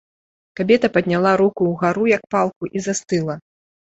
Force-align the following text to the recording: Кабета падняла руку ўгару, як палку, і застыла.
Кабета 0.59 0.87
падняла 0.95 1.33
руку 1.41 1.61
ўгару, 1.73 2.07
як 2.15 2.23
палку, 2.37 2.63
і 2.79 2.83
застыла. 2.87 3.35